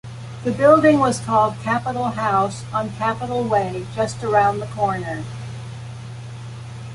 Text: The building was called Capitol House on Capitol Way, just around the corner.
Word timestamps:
The 0.43 0.51
building 0.51 0.97
was 0.97 1.19
called 1.19 1.57
Capitol 1.61 2.05
House 2.05 2.63
on 2.73 2.89
Capitol 2.95 3.43
Way, 3.43 3.85
just 3.93 4.23
around 4.23 4.57
the 4.57 4.65
corner. 4.65 5.23